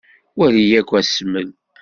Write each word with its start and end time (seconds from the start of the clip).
Wali 0.37 0.65
akk 0.79 0.91
asmel. 0.99 1.49